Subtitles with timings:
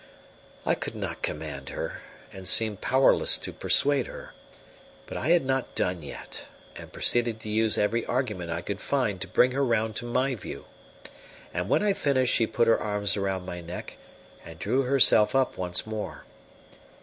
[0.65, 2.01] I could not command her,
[2.33, 4.33] and seemed powerless to persuade her;
[5.05, 9.21] but I had not done yet, and proceeded to use every argument I could find
[9.21, 10.65] to bring her round to my view;
[11.53, 13.99] and when I finished she put her arms around my neck
[14.43, 16.23] and drew herself up once more.